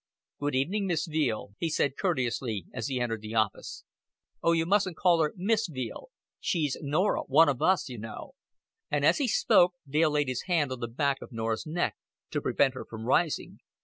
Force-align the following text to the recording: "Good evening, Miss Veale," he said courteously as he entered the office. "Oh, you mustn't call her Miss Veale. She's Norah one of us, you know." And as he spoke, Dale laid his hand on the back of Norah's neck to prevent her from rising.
"Good 0.39 0.55
evening, 0.55 0.87
Miss 0.87 1.05
Veale," 1.07 1.53
he 1.59 1.69
said 1.69 1.95
courteously 1.95 2.65
as 2.73 2.87
he 2.87 2.99
entered 2.99 3.21
the 3.21 3.35
office. 3.35 3.83
"Oh, 4.41 4.51
you 4.53 4.65
mustn't 4.65 4.97
call 4.97 5.21
her 5.21 5.31
Miss 5.37 5.69
Veale. 5.69 6.07
She's 6.39 6.75
Norah 6.81 7.21
one 7.27 7.47
of 7.47 7.61
us, 7.61 7.87
you 7.87 7.99
know." 7.99 8.31
And 8.89 9.05
as 9.05 9.19
he 9.19 9.27
spoke, 9.27 9.75
Dale 9.87 10.09
laid 10.09 10.27
his 10.27 10.45
hand 10.47 10.71
on 10.71 10.79
the 10.79 10.87
back 10.87 11.21
of 11.21 11.31
Norah's 11.31 11.67
neck 11.67 11.97
to 12.31 12.41
prevent 12.41 12.73
her 12.73 12.83
from 12.89 13.05
rising. 13.05 13.59